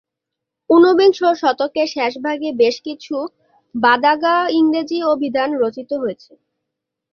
[0.69, 3.15] ঊনবিংশ শতকের শেষ ভাগে বেশ কিছু
[3.75, 6.31] বাদাগা-ইংরেজি অভিধান রচিত হয়েছে।